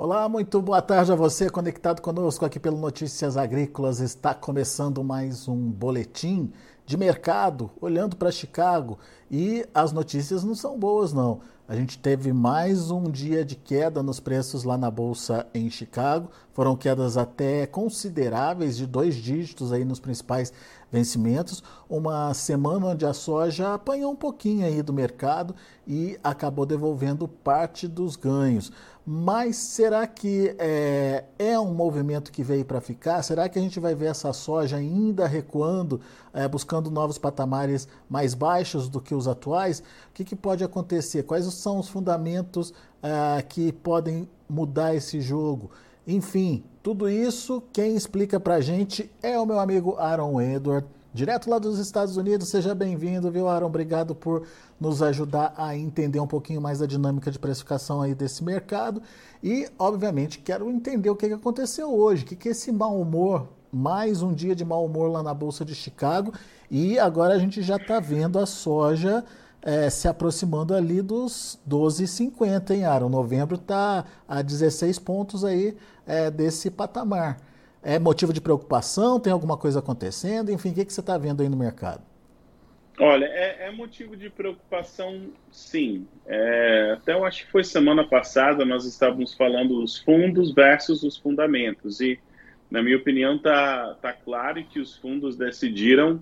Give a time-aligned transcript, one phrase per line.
[0.00, 3.98] Olá, muito boa tarde a você conectado conosco aqui pelo Notícias Agrícolas.
[3.98, 6.52] Está começando mais um boletim
[6.86, 8.96] de mercado, olhando para Chicago.
[9.28, 11.40] E as notícias não são boas, não.
[11.66, 16.30] A gente teve mais um dia de queda nos preços lá na bolsa em Chicago.
[16.52, 20.52] Foram quedas até consideráveis, de dois dígitos aí nos principais
[20.90, 21.62] vencimentos.
[21.88, 25.54] Uma semana onde a soja apanhou um pouquinho aí do mercado
[25.86, 28.72] e acabou devolvendo parte dos ganhos.
[29.10, 33.22] Mas será que é, é um movimento que veio para ficar?
[33.22, 35.98] Será que a gente vai ver essa soja ainda recuando,
[36.30, 39.80] é, buscando novos patamares mais baixos do que os atuais?
[39.80, 41.22] O que, que pode acontecer?
[41.22, 45.70] Quais são os fundamentos uh, que podem mudar esse jogo?
[46.10, 51.50] Enfim, tudo isso quem explica para a gente é o meu amigo Aaron Edward, direto
[51.50, 52.48] lá dos Estados Unidos.
[52.48, 53.66] Seja bem-vindo, viu, Aaron?
[53.66, 54.46] Obrigado por
[54.80, 59.02] nos ajudar a entender um pouquinho mais da dinâmica de precificação aí desse mercado.
[59.44, 64.22] E, obviamente, quero entender o que aconteceu hoje, o que, que esse mau humor, mais
[64.22, 66.32] um dia de mau humor lá na Bolsa de Chicago.
[66.70, 69.22] E agora a gente já está vendo a soja
[69.62, 73.08] é, se aproximando ali dos 12,50, hein, Aaron?
[73.08, 75.76] Novembro está a 16 pontos aí
[76.06, 77.38] é, desse patamar.
[77.82, 79.20] É motivo de preocupação?
[79.20, 80.50] Tem alguma coisa acontecendo?
[80.50, 82.02] Enfim, o que, que você está vendo aí no mercado?
[83.00, 86.06] Olha, é, é motivo de preocupação, sim.
[86.26, 91.16] É, até eu acho que foi semana passada nós estávamos falando dos fundos versus os
[91.16, 92.00] fundamentos.
[92.00, 92.18] E,
[92.68, 96.20] na minha opinião, está tá claro que os fundos decidiram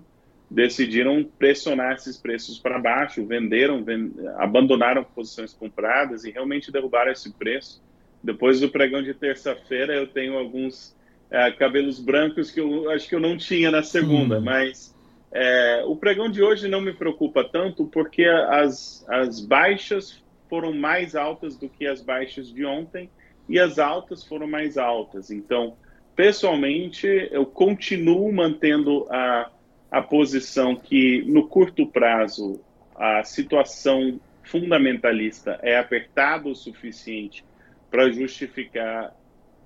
[0.49, 4.13] decidiram pressionar esses preços para baixo, venderam, vend...
[4.37, 7.83] abandonaram posições compradas e realmente derrubaram esse preço.
[8.23, 10.95] Depois do pregão de terça-feira, eu tenho alguns
[11.29, 14.43] é, cabelos brancos que eu acho que eu não tinha na segunda, hum.
[14.43, 14.95] mas
[15.31, 21.15] é, o pregão de hoje não me preocupa tanto porque as, as baixas foram mais
[21.15, 23.09] altas do que as baixas de ontem
[23.49, 25.29] e as altas foram mais altas.
[25.29, 25.75] Então,
[26.15, 29.51] pessoalmente, eu continuo mantendo a
[29.89, 32.61] a posição que, no curto prazo,
[32.95, 37.43] a situação fundamentalista é apertada o suficiente
[37.89, 39.15] para justificar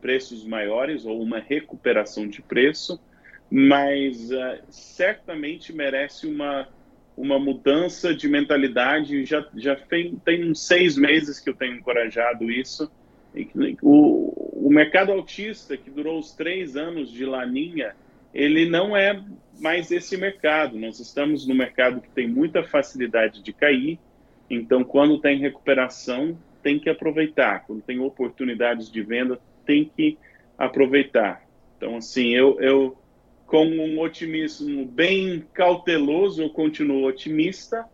[0.02, 3.00] preços maiores ou uma recuperação de preço,
[3.50, 6.68] mas uh, certamente merece uma,
[7.16, 9.26] uma mudança de mentalidade.
[9.26, 12.92] Já, já tem, tem uns seis meses que eu tenho encorajado isso.
[13.82, 17.96] O, o mercado autista, que durou os três anos de laninha,
[18.34, 19.22] ele não é
[19.60, 20.78] mais esse mercado.
[20.78, 24.00] Nós estamos no mercado que tem muita facilidade de cair,
[24.50, 27.66] então quando tem recuperação, tem que aproveitar.
[27.66, 30.18] Quando tem oportunidades de venda, tem que
[30.58, 31.44] aproveitar.
[31.78, 32.98] Então, assim, eu, eu
[33.46, 37.86] com um otimismo bem cauteloso, eu continuo otimista,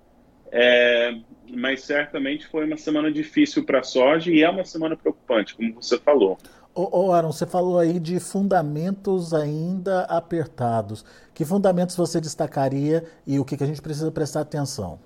[0.51, 1.17] é,
[1.49, 5.73] mas certamente foi uma semana difícil para a soja e é uma semana preocupante, como
[5.73, 6.37] você falou.
[6.77, 11.03] Ô, ô Aaron, você falou aí de fundamentos ainda apertados.
[11.33, 14.99] Que fundamentos você destacaria e o que, que a gente precisa prestar atenção?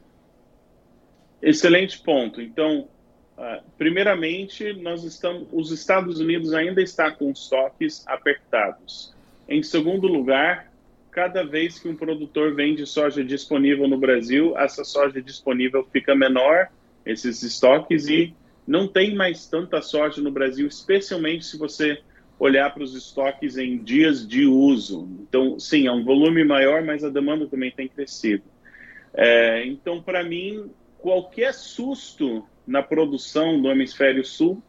[1.41, 2.41] Excelente ponto.
[2.41, 2.89] Então,
[3.37, 9.15] uh, primeiramente, nós estamos, os Estados Unidos ainda está com estoques apertados.
[9.47, 10.69] Em segundo lugar,
[11.09, 16.67] cada vez que um produtor vende soja disponível no Brasil, essa soja disponível fica menor,
[17.05, 18.35] esses estoques, e
[18.71, 22.01] não tem mais tanta soja no Brasil, especialmente se você
[22.39, 25.09] olhar para os estoques em dias de uso.
[25.19, 28.43] Então, sim, é um volume maior, mas a demanda também tem crescido.
[29.13, 34.63] É, então, para mim, qualquer susto na produção do hemisfério sul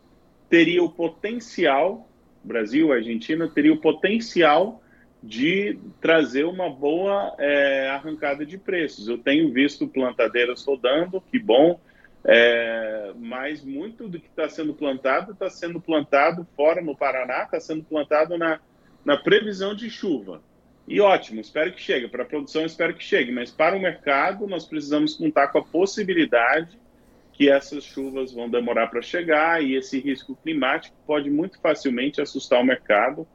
[0.50, 2.10] teria o potencial,
[2.42, 4.82] Brasil, Argentina, teria o potencial
[5.22, 9.06] de trazer uma boa é, arrancada de preços.
[9.06, 11.78] Eu tenho visto plantadeiras rodando, que bom,
[12.24, 17.58] é, mas muito do que está sendo plantado está sendo plantado fora no Paraná, está
[17.58, 18.60] sendo plantado na,
[19.04, 20.42] na previsão de chuva.
[20.86, 22.08] E ótimo, espero que chegue.
[22.08, 23.32] Para a produção, espero que chegue.
[23.32, 26.78] Mas para o mercado, nós precisamos contar com a possibilidade
[27.32, 32.60] que essas chuvas vão demorar para chegar e esse risco climático pode muito facilmente assustar
[32.60, 33.26] o mercado.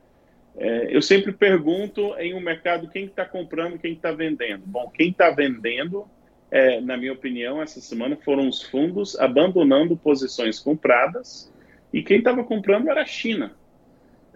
[0.55, 4.63] É, eu sempre pergunto em um mercado quem está comprando, quem está vendendo.
[4.65, 6.07] Bom, quem está vendendo
[6.49, 11.51] é, na minha opinião, essa semana foram os fundos abandonando posições compradas
[11.91, 13.51] e quem estava comprando era a China.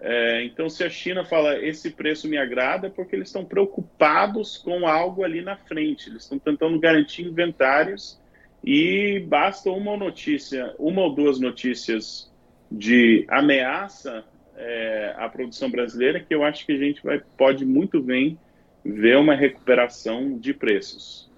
[0.04, 4.58] É, então, se a China fala esse preço me agrada, é porque eles estão preocupados
[4.58, 8.20] com algo ali na frente, eles estão tentando garantir inventários
[8.64, 12.30] e basta uma notícia, uma ou duas notícias
[12.70, 14.24] de ameaça
[14.56, 18.38] é, à produção brasileira que eu acho que a gente vai, pode muito bem
[18.84, 21.31] ver uma recuperação de preços.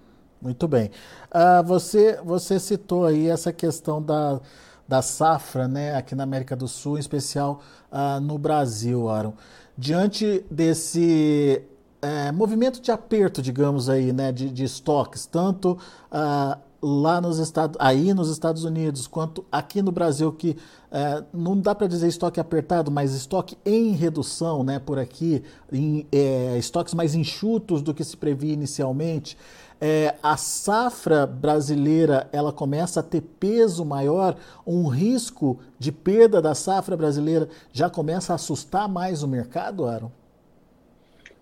[0.45, 0.91] Muito bem.
[1.33, 4.39] Uh, você, você citou aí essa questão da,
[4.87, 7.61] da safra né, aqui na América do Sul, em especial
[7.91, 9.33] uh, no Brasil, Aaron.
[9.75, 11.63] Diante desse
[11.99, 15.79] é, movimento de aperto, digamos aí, né, de, de estoques, tanto
[16.11, 20.55] uh, lá nos Estados, aí nos Estados Unidos, quanto aqui no Brasil, que
[20.91, 26.05] é, não dá para dizer estoque apertado, mas estoque em redução, né, por aqui, em,
[26.11, 29.35] é, estoques mais enxutos do que se previa inicialmente.
[29.79, 36.55] É, a safra brasileira ela começa a ter peso maior, um risco de perda da
[36.55, 40.11] safra brasileira já começa a assustar mais o mercado, Aaron?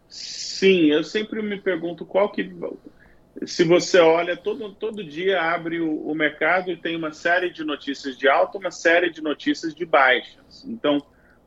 [0.09, 2.51] Sim, eu sempre me pergunto qual que
[3.45, 7.63] se você olha, todo, todo dia abre o, o, mercado e tem uma série de
[7.63, 10.63] notícias de alta, uma série de notícias de baixas.
[10.67, 11.03] Então,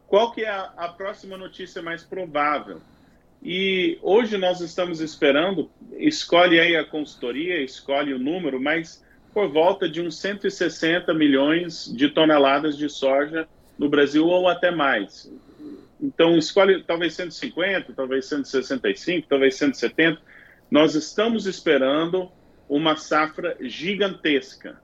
[0.06, 2.80] qual que é a, a próxima notícia mais provável?
[3.48, 9.88] E hoje nós estamos esperando, escolhe aí a consultoria, escolhe o número, mas por volta
[9.88, 13.46] de uns 160 milhões de toneladas de soja
[13.78, 15.32] no Brasil ou até mais.
[16.00, 20.20] Então, escolhe talvez 150, talvez 165, talvez 170
[20.68, 22.28] nós estamos esperando
[22.68, 24.76] uma safra gigantesca.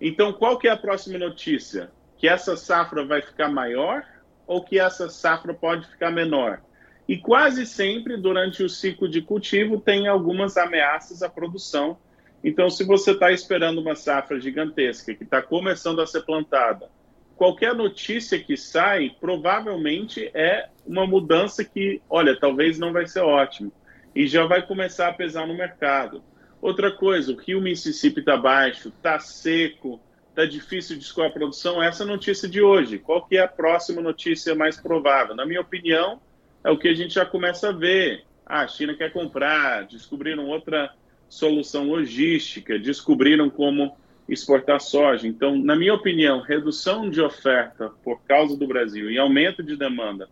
[0.00, 1.90] Então, qual que é a próxima notícia?
[2.16, 4.02] Que essa safra vai ficar maior
[4.46, 6.62] ou que essa safra pode ficar menor?
[7.08, 11.96] E quase sempre, durante o ciclo de cultivo, tem algumas ameaças à produção.
[12.44, 16.90] Então, se você está esperando uma safra gigantesca que está começando a ser plantada,
[17.34, 23.72] qualquer notícia que sai, provavelmente é uma mudança que, olha, talvez não vai ser ótimo
[24.14, 26.22] e já vai começar a pesar no mercado.
[26.60, 31.82] Outra coisa, o rio Mississippi está baixo, está seco, está difícil de escoar a produção.
[31.82, 32.98] Essa é a notícia de hoje.
[32.98, 35.34] Qual que é a próxima notícia mais provável?
[35.34, 36.20] Na minha opinião,
[36.68, 38.24] é o que a gente já começa a ver.
[38.44, 40.92] Ah, a China quer comprar, descobriram outra
[41.26, 43.96] solução logística, descobriram como
[44.28, 45.26] exportar soja.
[45.26, 50.28] Então, na minha opinião, redução de oferta por causa do Brasil e aumento de demanda,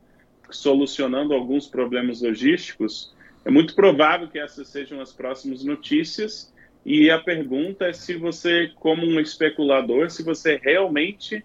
[0.51, 6.53] solucionando alguns problemas logísticos, é muito provável que essas sejam as próximas notícias.
[6.85, 11.43] E a pergunta é se você, como um especulador, se você realmente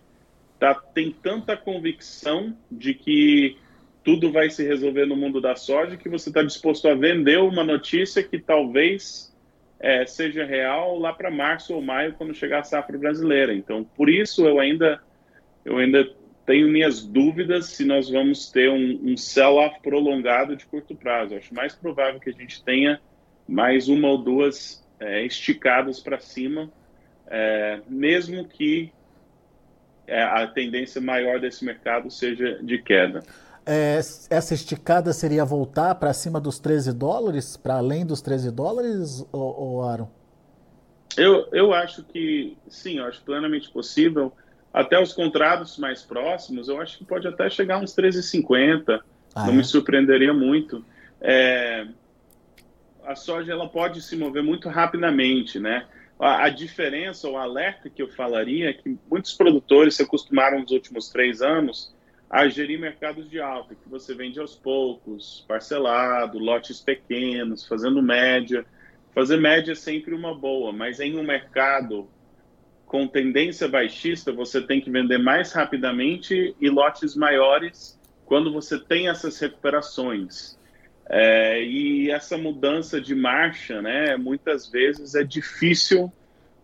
[0.59, 3.57] tá, tem tanta convicção de que
[4.03, 7.63] tudo vai se resolver no mundo da soja que você está disposto a vender uma
[7.63, 9.31] notícia que talvez
[9.79, 13.53] é, seja real lá para março ou maio, quando chegar a safra brasileira.
[13.53, 15.01] Então, por isso eu ainda,
[15.65, 16.07] eu ainda
[16.45, 21.35] tenho minhas dúvidas se nós vamos ter um, um sell-off prolongado de curto prazo.
[21.35, 22.99] acho mais provável que a gente tenha
[23.47, 26.71] mais uma ou duas é, esticadas para cima,
[27.27, 28.91] é, mesmo que
[30.07, 33.23] é, a tendência maior desse mercado seja de queda.
[33.65, 33.97] É,
[34.29, 39.83] essa esticada seria voltar para cima dos 13 dólares, para além dos 13 dólares, ou,
[39.83, 40.09] Aaron?
[41.15, 44.33] Eu, eu acho que sim, eu acho plenamente possível
[44.73, 49.01] até os contratos mais próximos, eu acho que pode até chegar uns 13,50.
[49.35, 49.57] Ah, não é?
[49.57, 50.83] me surpreenderia muito.
[51.19, 51.87] É,
[53.05, 55.85] a soja ela pode se mover muito rapidamente, né?
[56.19, 60.71] A, a, diferença, o alerta que eu falaria é que muitos produtores se acostumaram nos
[60.71, 61.93] últimos três anos
[62.31, 68.65] a gerir mercados de alta, que você vende aos poucos, parcelado, lotes pequenos, fazendo média.
[69.13, 72.07] Fazer média é sempre uma boa, mas em um mercado
[72.85, 79.09] com tendência baixista, você tem que vender mais rapidamente e lotes maiores quando você tem
[79.09, 80.57] essas recuperações.
[81.09, 86.09] É, e essa mudança de marcha, né, muitas vezes é difícil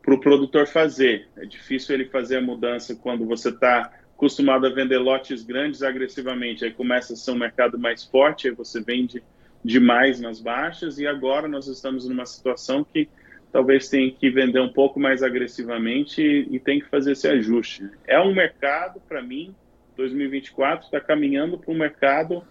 [0.02, 1.28] para o produtor fazer.
[1.36, 6.66] É difícil ele fazer a mudança quando você está acostumado a vender lotes grandes agressivamente.
[6.66, 9.24] Aí começa a ser um mercado mais forte, aí você vende
[9.64, 10.98] demais nas baixas.
[10.98, 13.08] E agora nós estamos numa situação que
[13.52, 17.88] talvez tenha que vender um pouco mais agressivamente e, e tem que fazer esse ajuste.
[18.08, 19.56] É um mercado, para mim,
[19.96, 22.44] 2024 está caminhando para um mercado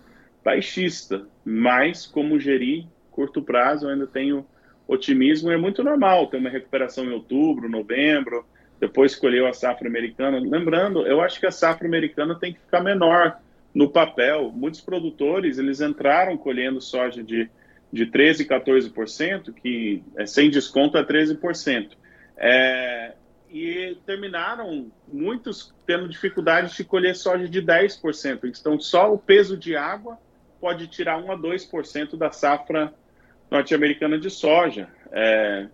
[0.44, 4.46] baixista, mas como gerir curto prazo, eu ainda tenho
[4.86, 5.50] otimismo.
[5.50, 8.46] É muito normal ter uma recuperação em outubro, novembro,
[8.80, 10.38] depois escolheu a safra americana.
[10.38, 13.38] Lembrando, eu acho que a safra americana tem que ficar menor
[13.74, 14.50] no papel.
[14.54, 17.48] Muitos produtores eles entraram colhendo soja de
[17.92, 21.92] de 13%, 14%, que é sem desconto é 13%.
[22.36, 23.12] É,
[23.50, 28.40] e terminaram muitos tendo dificuldade de colher soja de 10%.
[28.44, 30.18] Então, só o peso de água
[30.60, 32.92] pode tirar 1 a 2% da safra
[33.50, 34.88] norte-americana de soja.
[35.12, 35.68] É,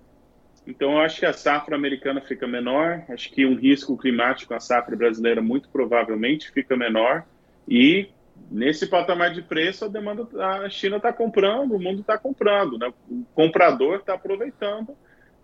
[0.67, 4.61] então, eu acho que a safra americana fica menor, acho que um risco climático a
[4.61, 7.25] safra brasileira muito provavelmente fica menor
[7.69, 8.09] e
[8.51, 12.93] nesse patamar de preço, a demanda, a China está comprando, o mundo está comprando, né?
[13.11, 14.97] o comprador está aproveitando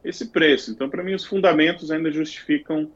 [0.05, 0.71] esse preço.
[0.71, 2.91] Então, para mim, os fundamentos ainda justificam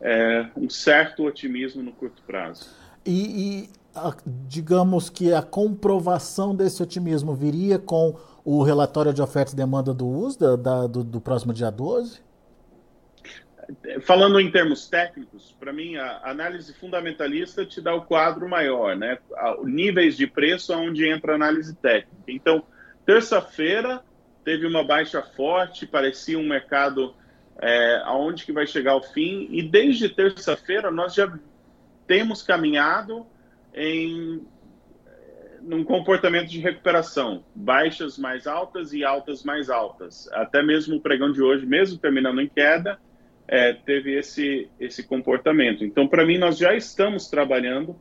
[0.00, 2.74] é, um certo otimismo no curto prazo.
[3.04, 4.14] E, e a,
[4.46, 10.06] digamos que a comprovação desse otimismo viria com o relatório de oferta e demanda do
[10.06, 12.20] USDA da, do, do próximo dia 12?
[14.02, 19.18] Falando em termos técnicos, para mim a análise fundamentalista te dá o quadro maior, né?
[19.62, 22.24] Níveis de preço onde entra a análise técnica.
[22.28, 22.64] Então,
[23.06, 24.02] terça-feira
[24.44, 27.14] teve uma baixa forte, parecia um mercado
[27.60, 31.32] é, aonde que vai chegar o fim, e desde terça-feira nós já
[32.06, 33.24] temos caminhado
[33.74, 34.46] em
[35.62, 40.28] num comportamento de recuperação, baixas mais altas e altas mais altas.
[40.32, 42.98] Até mesmo o pregão de hoje, mesmo terminando em queda,
[43.46, 45.84] é, teve esse, esse comportamento.
[45.84, 47.96] Então, para mim, nós já estamos trabalhando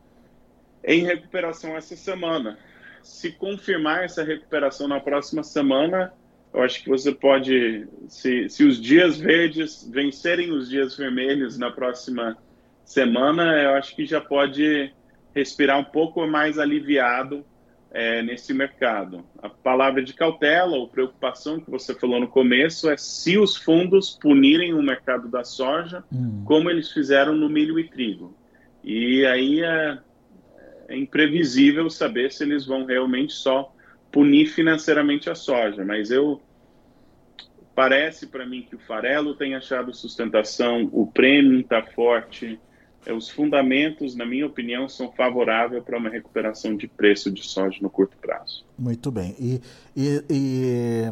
[0.84, 2.58] em recuperação essa semana.
[3.04, 6.14] Se confirmar essa recuperação na próxima semana,
[6.54, 11.72] eu acho que você pode, se, se os dias verdes vencerem os dias vermelhos na
[11.72, 12.38] próxima
[12.84, 14.94] semana, eu acho que já pode
[15.34, 17.46] respirar um pouco mais aliviado
[17.92, 19.24] é, nesse mercado.
[19.42, 24.12] A palavra de cautela ou preocupação que você falou no começo é se os fundos
[24.12, 26.44] punirem o mercado da soja, hum.
[26.46, 28.36] como eles fizeram no milho e trigo.
[28.84, 29.98] E aí é,
[30.88, 33.74] é imprevisível saber se eles vão realmente só
[34.12, 36.42] punir financeiramente a soja, mas eu
[37.74, 42.60] parece para mim que o farelo tem achado sustentação, o prêmio está forte,
[43.10, 47.90] os fundamentos, na minha opinião, são favoráveis para uma recuperação de preço de soja no
[47.90, 48.64] curto prazo.
[48.78, 49.36] Muito bem.
[49.40, 49.62] E,
[49.96, 51.12] e, e,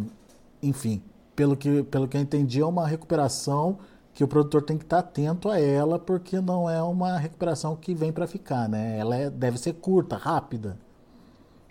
[0.61, 1.01] enfim,
[1.35, 3.79] pelo que, pelo que eu entendi, é uma recuperação
[4.13, 7.95] que o produtor tem que estar atento a ela, porque não é uma recuperação que
[7.95, 8.97] vem para ficar, né?
[8.99, 10.77] Ela é, deve ser curta, rápida.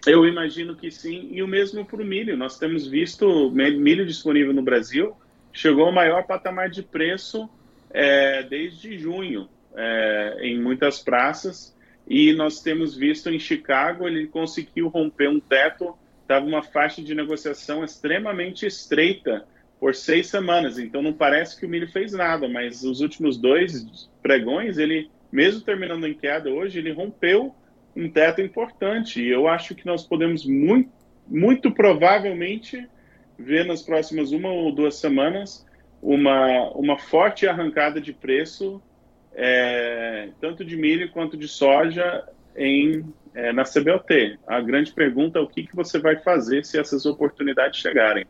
[0.07, 2.37] Eu imagino que sim, e o mesmo para o milho.
[2.37, 5.15] Nós temos visto milho disponível no Brasil,
[5.53, 7.49] chegou ao maior patamar de preço
[7.91, 11.76] é, desde junho é, em muitas praças
[12.08, 17.14] e nós temos visto em Chicago ele conseguiu romper um teto, estava uma faixa de
[17.14, 19.47] negociação extremamente estreita
[19.78, 20.78] por seis semanas.
[20.78, 25.61] Então não parece que o milho fez nada, mas os últimos dois pregões ele, mesmo
[25.61, 27.54] terminando em queda hoje, ele rompeu
[27.94, 29.23] um teto importante.
[29.23, 30.90] E eu acho que nós podemos muito,
[31.26, 32.88] muito provavelmente
[33.38, 35.64] ver nas próximas uma ou duas semanas
[36.02, 38.82] uma, uma forte arrancada de preço
[39.40, 44.37] é, tanto de milho quanto de soja em, é, na CBOT.
[44.45, 48.26] A grande pergunta é o que, que você vai fazer se essas oportunidades chegarem.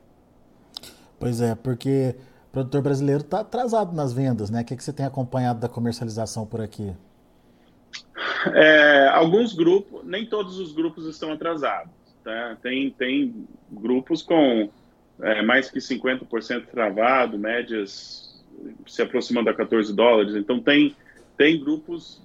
[1.19, 2.15] Pois é, porque
[2.49, 4.61] o produtor brasileiro está atrasado nas vendas, né?
[4.61, 6.93] O que, que você tem acompanhado da comercialização por aqui?
[8.55, 11.91] É, alguns grupos, nem todos os grupos estão atrasados.
[12.23, 12.55] Tá?
[12.63, 14.69] Tem, tem grupos com
[15.23, 18.28] é, mais que 50% travado, médias
[18.87, 20.35] se aproximando a 14 dólares.
[20.35, 20.95] Então tem,
[21.37, 22.23] tem grupos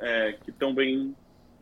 [0.00, 1.14] é, que estão bem,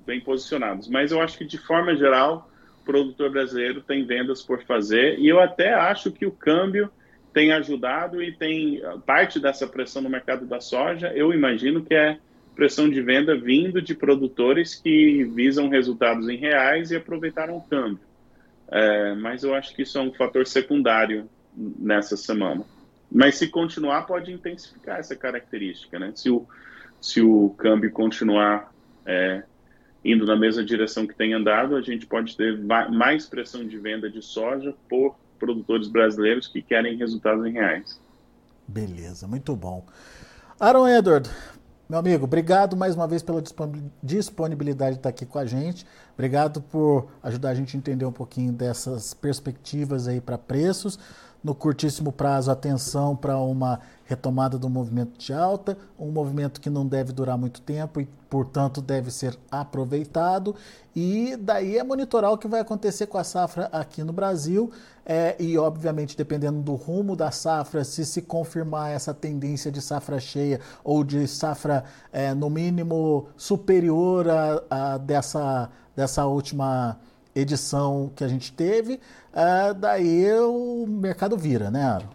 [0.06, 0.88] bem posicionados.
[0.88, 2.50] Mas eu acho que de forma geral
[2.80, 6.90] o produtor brasileiro tem vendas por fazer e eu até acho que o câmbio
[7.32, 11.12] tem ajudado e tem parte dessa pressão no mercado da soja.
[11.14, 12.18] Eu imagino que é
[12.54, 18.00] pressão de venda vindo de produtores que visam resultados em reais e aproveitaram o câmbio.
[18.70, 22.64] É, mas eu acho que isso é um fator secundário nessa semana.
[23.14, 26.12] Mas se continuar, pode intensificar essa característica, né?
[26.14, 26.46] Se o,
[27.00, 28.72] se o câmbio continuar
[29.04, 29.42] é,
[30.02, 34.10] indo na mesma direção que tem andado, a gente pode ter mais pressão de venda
[34.10, 38.00] de soja por produtores brasileiros que querem resultados em reais.
[38.66, 39.84] Beleza, muito bom.
[40.58, 41.28] Aaron Edward,
[41.88, 43.42] meu amigo, obrigado mais uma vez pela
[44.02, 45.84] disponibilidade de estar aqui com a gente.
[46.14, 50.98] Obrigado por ajudar a gente a entender um pouquinho dessas perspectivas aí para preços
[51.42, 56.86] no curtíssimo prazo, atenção para uma retomada do movimento de alta, um movimento que não
[56.86, 60.54] deve durar muito tempo e, portanto, deve ser aproveitado.
[60.94, 64.70] E daí é monitorar o que vai acontecer com a safra aqui no Brasil.
[65.04, 70.20] É, e, obviamente, dependendo do rumo da safra, se se confirmar essa tendência de safra
[70.20, 76.98] cheia ou de safra, é, no mínimo, superior a, a dessa, dessa última
[77.34, 78.94] edição que a gente teve,
[79.32, 82.08] uh, daí o mercado vira, né, Aro?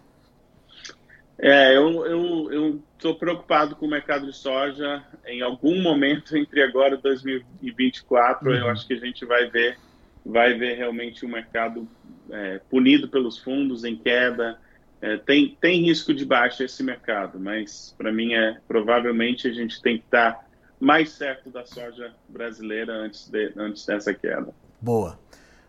[1.40, 5.04] É, eu eu estou preocupado com o mercado de soja.
[5.24, 8.56] Em algum momento entre agora e 2024, uhum.
[8.56, 9.78] eu acho que a gente vai ver
[10.24, 11.88] vai ver realmente o mercado
[12.30, 14.58] é, punido pelos fundos em queda.
[15.00, 19.80] É, tem, tem risco de baixa esse mercado, mas para mim é provavelmente a gente
[19.80, 20.44] tem que estar
[20.80, 24.52] mais certo da soja brasileira antes, de, antes dessa queda.
[24.80, 25.18] Boa.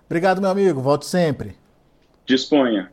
[0.05, 0.81] Obrigado, meu amigo.
[0.81, 1.57] Volte sempre.
[2.25, 2.91] Disponha.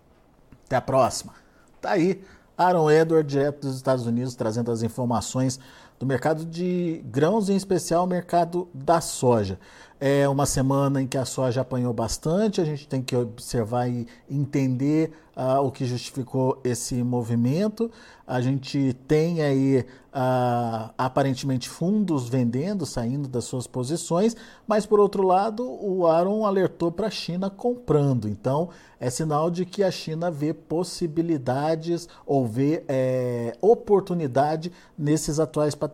[0.64, 1.34] Até a próxima.
[1.80, 2.22] Tá aí
[2.56, 5.60] Aaron Edward, direto dos Estados Unidos, trazendo as informações
[5.98, 9.58] do mercado de grãos, em especial o mercado da soja.
[9.98, 14.06] É uma semana em que a soja apanhou bastante, a gente tem que observar e
[14.30, 17.90] entender uh, o que justificou esse movimento.
[18.26, 24.36] A gente tem aí uh, aparentemente fundos vendendo, saindo das suas posições,
[24.66, 28.28] mas por outro lado, o Aaron alertou para a China comprando.
[28.28, 35.74] Então, é sinal de que a China vê possibilidades ou vê é, oportunidade nesses atuais
[35.74, 35.85] patamares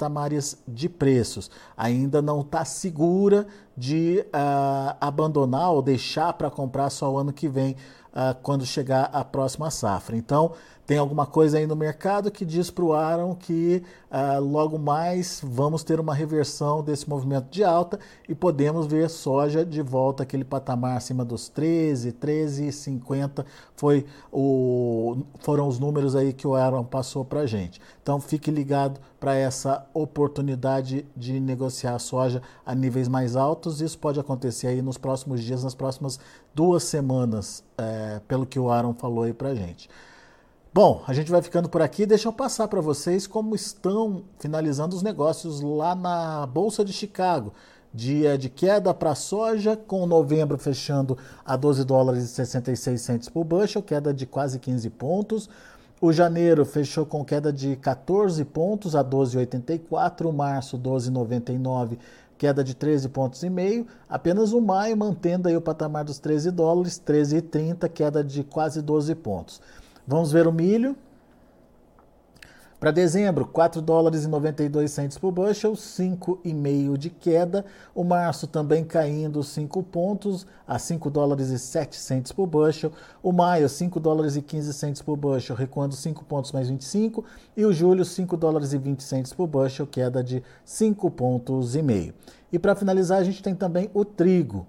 [0.66, 1.50] de preços.
[1.76, 3.46] Ainda não está segura
[3.76, 7.76] de uh, abandonar ou deixar para comprar só o ano que vem,
[8.12, 10.16] uh, quando chegar a próxima safra.
[10.16, 10.52] Então,
[10.85, 15.40] tem alguma coisa aí no mercado que diz para o Aaron que uh, logo mais
[15.42, 20.45] vamos ter uma reversão desse movimento de alta e podemos ver soja de volta aquele
[20.45, 23.45] patamar acima dos 13, 13,50
[23.76, 27.80] foi o, foram os números aí que o Aaron passou para gente.
[28.02, 33.80] Então fique ligado para essa oportunidade de negociar soja a níveis mais altos.
[33.80, 36.19] Isso pode acontecer aí nos próximos dias, nas próximas
[36.54, 39.88] duas semanas, é, pelo que o Aaron falou aí para a gente.
[40.75, 42.06] Bom, a gente vai ficando por aqui.
[42.06, 47.52] Deixa eu passar para vocês como estão finalizando os negócios lá na Bolsa de Chicago.
[47.93, 53.45] Dia de queda para soja, com novembro fechando a 12 dólares e 66 centos por
[53.45, 55.50] bushel, queda de quase 15 pontos.
[56.00, 61.97] O janeiro fechou com queda de 14 pontos a 12,84, o março 12,99,
[62.43, 63.87] queda de 13 pontos e meio.
[64.09, 69.15] Apenas o maio mantendo aí o patamar dos 13 dólares, 13,30, queda de quase 12
[69.15, 69.61] pontos.
[70.05, 70.97] Vamos ver o milho.
[72.82, 77.64] Para dezembro, 4 dólares e 92 centos por bushel, 5,5 de queda.
[77.95, 82.90] O março também caindo 5 pontos a 5 dólares e 7 centos por bushel.
[83.23, 87.25] O maio, 5 dólares e 15 centos por bushel, recuando 5 pontos mais 25.
[87.56, 91.82] E o julho, 5 dólares e 20 centos por bushel, queda de 5 pontos e
[91.82, 92.12] meio.
[92.52, 94.66] E para finalizar, a gente tem também o trigo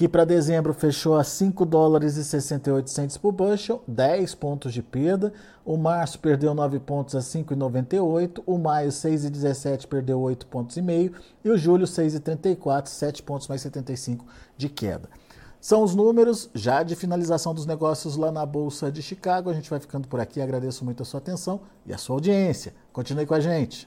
[0.00, 4.82] que para dezembro fechou a 5 dólares e 68 centos por bushel, 10 pontos de
[4.82, 5.30] perda.
[5.62, 8.42] O março perdeu 9 pontos a 5,98.
[8.46, 11.12] O maio 6,17 perdeu 8 pontos e meio.
[11.44, 14.24] E o julho 6,34, 7 pontos mais 75
[14.56, 15.06] de queda.
[15.60, 19.50] São os números já de finalização dos negócios lá na Bolsa de Chicago.
[19.50, 20.40] A gente vai ficando por aqui.
[20.40, 22.72] Agradeço muito a sua atenção e a sua audiência.
[22.90, 23.86] Continue com a gente.